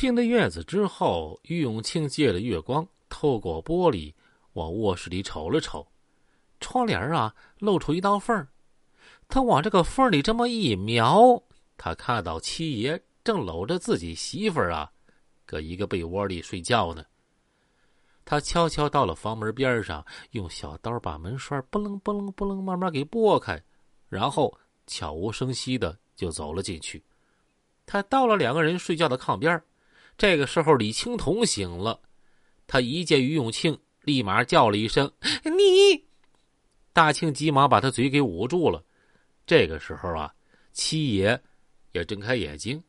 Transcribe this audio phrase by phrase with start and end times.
[0.00, 4.14] 进了院子之后，于永庆借着月光，透过玻璃
[4.54, 5.86] 往卧室里瞅了瞅，
[6.58, 8.48] 窗帘啊露出一道缝。
[9.28, 11.42] 他往这个缝里这么一瞄，
[11.76, 14.90] 他看到七爷正搂着自己媳妇儿啊，
[15.44, 17.04] 搁一个被窝里睡觉呢。
[18.24, 23.62] 他悄悄到了房门边上，用小刀把门栓不楞不楞不楞慢慢给拨开，
[24.08, 27.04] 然后悄无声息的就走了进去。
[27.84, 29.62] 他到了两个人睡觉的炕边
[30.20, 31.98] 这个时候李青桐醒了，
[32.66, 35.10] 他一见于永庆，立马叫了一声
[35.42, 36.04] ：“你！”
[36.92, 38.84] 大庆急忙把他嘴给捂住了。
[39.46, 40.30] 这个时候啊，
[40.74, 41.42] 七爷
[41.92, 42.84] 也睁开眼睛。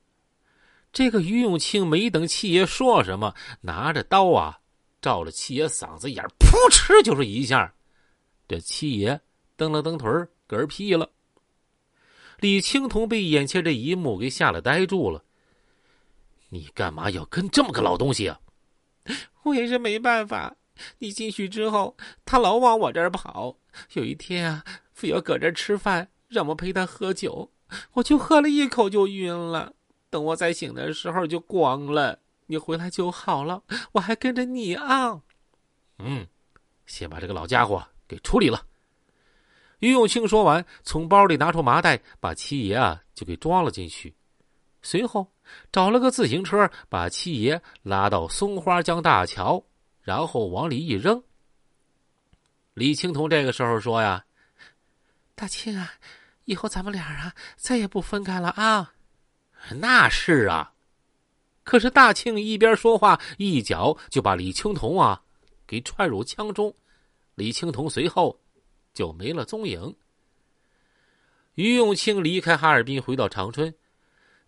[0.91, 4.59] 这个于永庆没等七爷说什么，拿着刀啊，
[5.01, 7.73] 照着七爷嗓子眼扑哧就是一下。
[8.45, 9.17] 这七爷
[9.55, 10.09] 蹬了蹬腿
[10.49, 11.09] 嗝屁了。
[12.41, 15.23] 李青桐被眼前这一幕给吓得呆住了。
[16.53, 18.39] 你干嘛要跟这么个老东西啊？
[19.43, 20.55] 我也是没办法。
[20.99, 21.95] 你进去之后，
[22.25, 23.57] 他老往我这儿跑。
[23.93, 26.09] 有一天啊，非要搁这儿吃饭。
[26.27, 27.51] 让我陪他喝酒，
[27.93, 29.73] 我就喝了一口就晕了。
[30.09, 32.19] 等我再醒的时候就光了。
[32.47, 35.21] 你回来就好了，我还跟着你啊。
[35.99, 36.27] 嗯，
[36.85, 38.65] 先把这个老家伙给处理了。
[39.79, 44.13] 于永庆说完，从包里拿出麻袋，把七爷啊就给装了进去，
[44.81, 45.31] 随后
[45.71, 49.63] 找了个自行车，把七爷拉到松花江大桥，
[50.01, 51.23] 然后往里一扔。
[52.73, 54.25] 李青桐这个时候说呀
[55.35, 55.93] ：“大庆啊。”
[56.45, 58.93] 以后咱们俩啊，再也不分开了啊！
[59.75, 60.73] 那是啊。
[61.63, 65.21] 可是大庆一边说话，一脚就把李青桐啊
[65.67, 66.75] 给踹入江中，
[67.35, 68.37] 李青桐随后
[68.91, 69.95] 就没了踪影。
[71.53, 73.73] 于永庆离开哈尔滨，回到长春，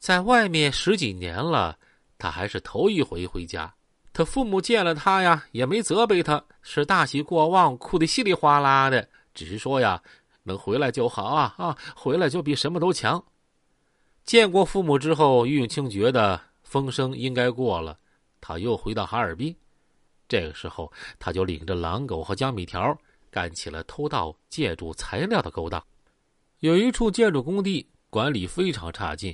[0.04, 1.80] 在外面十几年了，
[2.18, 3.74] 他还是头一回回家。
[4.12, 10.04] 他父母见了他呀，也没责备他，是大喜过望，哭得稀里哗啦的，只是说呀。
[10.44, 11.78] 能回来就好啊啊！
[11.96, 13.24] 回来就比什么都强。
[14.26, 17.98] 见过父母之后，于永清觉得风声应该过了，
[18.42, 19.56] 他又回到哈尔滨。
[20.28, 22.94] 这个时候，他就领着狼狗和江米条
[23.32, 25.82] 干起了偷盗建筑材料的勾当。
[26.60, 29.34] 有一处建筑工地管理非常差劲，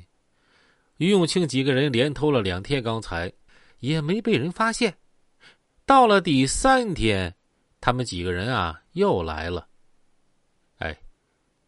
[1.00, 3.32] 于永清几个人连偷了两天钢材，
[3.80, 4.98] 也没被人发现。
[5.86, 7.34] 到了第三天，
[7.80, 9.70] 他们几个人啊又来了。
[10.80, 11.00] 哎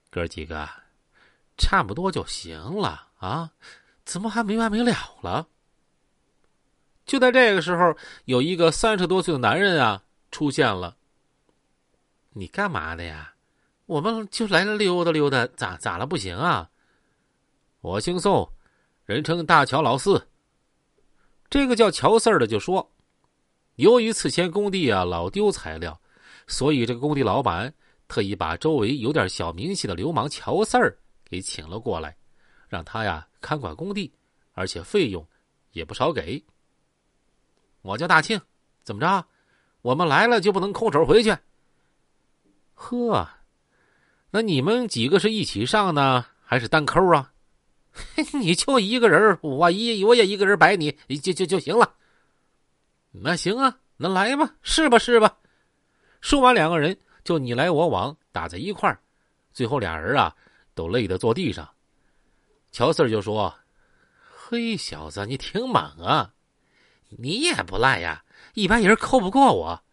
[0.10, 0.70] 哥几个，
[1.58, 3.52] 差不多就行了啊！
[4.04, 5.48] 怎么还没完没了了？
[7.06, 10.98] 就在这个时候，有一个三十多岁的男人啊出现了。
[12.32, 13.34] 你干嘛的呀？
[13.86, 16.06] 我们就来了溜达溜达，咋咋了？
[16.06, 16.70] 不行啊！
[17.80, 18.52] 我姓宋，
[19.12, 20.26] 人称大乔老四。
[21.50, 22.90] 这个叫乔四儿的就说，
[23.76, 26.00] 由于此前工地啊老丢材料，
[26.48, 27.74] 所以这个工地老板。
[28.08, 32.16] 特意把周围有点小名气的流氓乔四儿给请了过来，
[32.68, 34.12] 让他呀看管工地，
[34.52, 35.26] 而且费用
[35.72, 36.44] 也不少给。
[37.82, 38.40] 我叫大庆，
[38.84, 39.26] 怎么着？
[39.82, 41.38] 我们来了就不能空手回去？
[42.74, 43.30] 呵，
[44.30, 47.31] 那你们几个是一起上呢，还是单抠啊？
[48.40, 50.92] 你就一个人，我一我也一个人摆你，
[51.22, 51.96] 就就就行了。
[53.12, 55.38] 那行啊，那来吧，是吧是吧？
[56.22, 56.98] 说完，两个人。
[57.24, 59.00] 就你来我往打在一块儿，
[59.54, 60.36] 最后俩人啊
[60.74, 61.70] 都累得坐地上。
[62.72, 63.54] 乔四就说
[64.26, 66.34] ：“嘿，小子，你挺猛啊！
[67.10, 68.24] 你也不赖呀，
[68.56, 69.84] 一般人扣不过我。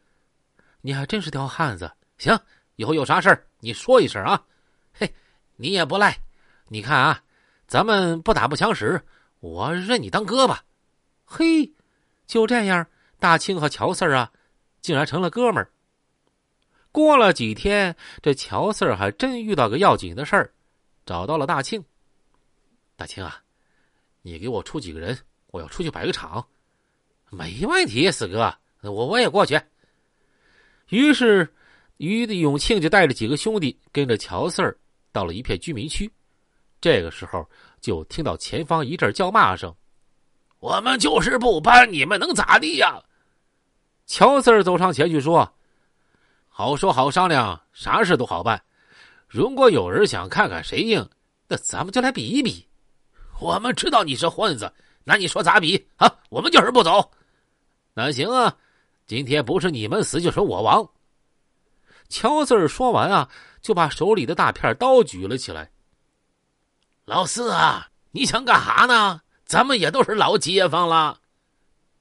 [0.81, 1.93] 你还真是条汉子。
[2.17, 2.39] 行，
[2.77, 4.43] 以后有啥事儿你说一声啊。
[4.95, 5.13] 嘿，
[5.57, 6.19] 你也不赖。
[6.69, 7.23] 你看啊，
[7.69, 9.01] 咱们不打不相识，
[9.41, 10.65] 我认你当哥吧。
[11.27, 11.71] 嘿，
[12.27, 12.87] 就这样，
[13.21, 14.33] 大庆和乔四啊，
[14.81, 15.71] 竟然成了哥们儿。”
[16.91, 20.51] 过了几天，这乔四儿还真遇到个要紧的事儿，
[21.05, 21.85] 找到了大庆。
[22.97, 23.43] 大庆啊，
[24.23, 25.17] 你给我出几个人，
[25.49, 26.45] 我要出去摆个场。
[27.29, 29.61] 没问题，四哥，我我也过去。
[30.89, 31.47] 于是，
[31.99, 34.75] 于永庆就带着几个兄弟跟着乔四儿
[35.13, 36.11] 到了一片居民区。
[36.81, 37.45] 这个时候，
[37.81, 39.75] 就听到前方一阵叫骂声
[40.61, 43.03] ：“我们就是不搬，你们能咋地呀？”
[44.07, 45.53] 乔四儿走上前去说。
[46.49, 48.61] 好说好商量，啥事都好办。
[49.29, 51.09] 如果有人想看看谁硬，
[51.47, 52.67] 那咱们就来比一比。
[53.39, 54.73] 我们知道你是混子，
[55.05, 56.13] 那你说咋比啊？
[56.31, 57.09] 我们就是不走。
[57.95, 58.57] 那行啊，
[59.07, 60.89] 今天不是你们死就是我亡。
[62.09, 63.29] 乔四儿说完啊，
[63.61, 65.71] 就把手里的大片刀举了起来。
[67.09, 69.23] 老四啊，你想干哈呢？
[69.47, 71.21] 咱们也都是老街坊了。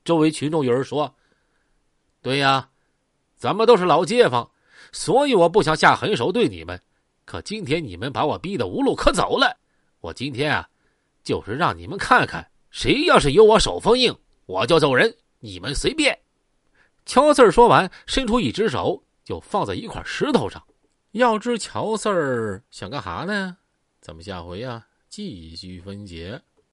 [0.04, 1.15] 周围群众有人说
[2.21, 2.68] ：“对呀，
[3.38, 4.51] 咱们都是老街坊，
[4.92, 6.81] 所以我不想下狠手对你们。
[7.24, 9.56] 可今天你们把我逼得无路可走了，
[10.01, 10.68] 我今天啊，
[11.24, 14.13] 就是让你们看看，谁要是有我手风硬，
[14.45, 16.19] 我就揍人，你们随便。”
[17.07, 20.62] 乔四儿说完，伸出一只手，就放在一块石头上。
[21.12, 23.56] 要知乔四儿想干哈呢？
[24.01, 24.86] 咱们下回啊，
[25.18, 26.40] 继续分解。